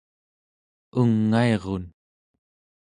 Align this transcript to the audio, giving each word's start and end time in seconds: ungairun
ungairun 0.99 1.83